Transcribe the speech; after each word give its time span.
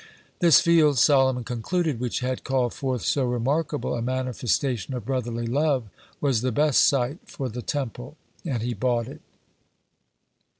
This 0.39 0.61
field, 0.61 0.97
Solomon 0.97 1.43
concluded, 1.43 1.99
which 1.99 2.21
had 2.21 2.43
called 2.43 2.73
forth 2.73 3.03
so 3.03 3.23
remarkable 3.23 3.93
a 3.93 4.01
manifestation 4.01 4.95
of 4.95 5.05
brotherly 5.05 5.45
love, 5.45 5.83
was 6.19 6.41
the 6.41 6.51
best 6.51 6.85
site 6.87 7.19
for 7.27 7.49
the 7.49 7.61
Temple, 7.61 8.17
and 8.43 8.63
he 8.63 8.73
bought 8.73 9.07
it. 9.07 9.21